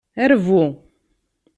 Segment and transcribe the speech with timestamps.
[0.31, 0.61] Rbu.